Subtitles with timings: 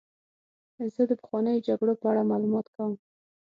[0.93, 2.93] زه د پخوانیو جګړو په اړه مطالعه کوم.